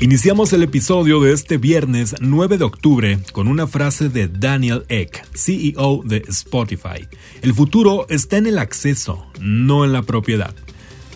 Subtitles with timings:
[0.00, 5.26] Iniciamos el episodio de este viernes 9 de octubre con una frase de Daniel Eck,
[5.34, 7.08] CEO de Spotify.
[7.42, 10.54] El futuro está en el acceso, no en la propiedad.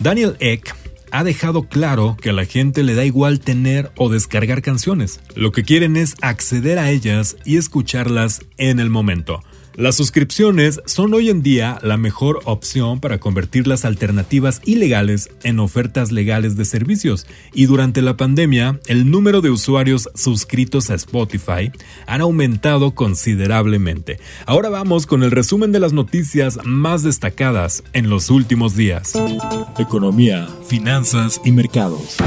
[0.01, 0.75] Daniel Eck
[1.13, 5.21] ha dejado claro que a la gente le da igual tener o descargar canciones.
[5.37, 9.45] Lo que quieren es acceder a ellas y escucharlas en el momento.
[9.75, 15.61] Las suscripciones son hoy en día la mejor opción para convertir las alternativas ilegales en
[15.61, 21.73] ofertas legales de servicios y durante la pandemia el número de usuarios suscritos a Spotify
[22.07, 24.19] han aumentado considerablemente.
[24.45, 29.15] Ahora vamos con el resumen de las noticias más destacadas en los últimos días.
[29.79, 32.19] Economía, finanzas y mercados.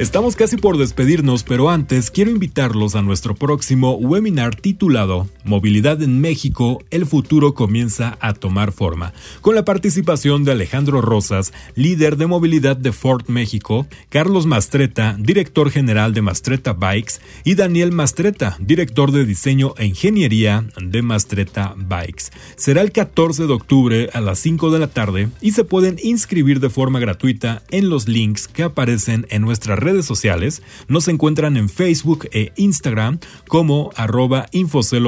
[0.03, 6.21] Estamos casi por despedirnos, pero antes quiero invitarlos a nuestro próximo webinar titulado Movilidad en
[6.21, 9.13] México, el futuro comienza a tomar forma,
[9.43, 15.71] con la participación de Alejandro Rosas, líder de movilidad de Ford México, Carlos Mastreta, director
[15.71, 22.25] general de Mastreta Bikes, y Daniel Mastreta, director de diseño e ingeniería de Mastreta Bikes.
[22.57, 26.59] Será el 14 de octubre a las 5 de la tarde y se pueden inscribir
[26.59, 30.63] de forma gratuita en los links que aparecen en nuestra red redes sociales.
[30.89, 35.03] Nos encuentran en Facebook e Instagram como arroba Infocel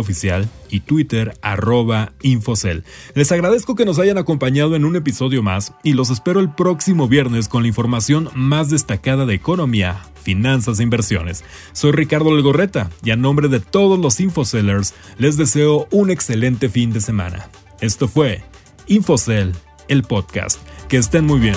[0.71, 2.85] y Twitter arroba Infocel.
[3.15, 7.09] Les agradezco que nos hayan acompañado en un episodio más y los espero el próximo
[7.09, 11.45] viernes con la información más destacada de economía, finanzas e inversiones.
[11.73, 16.93] Soy Ricardo Legorreta y a nombre de todos los Infocellers les deseo un excelente fin
[16.93, 17.49] de semana.
[17.81, 18.43] Esto fue
[18.87, 19.53] Infocel,
[19.89, 20.61] el podcast.
[20.89, 21.57] Que estén muy bien.